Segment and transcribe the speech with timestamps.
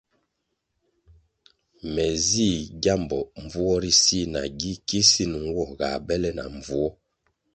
[1.93, 6.89] Ne zih gyambo mbvuo ri si na gi kisin nwo ga bele na mbvuo.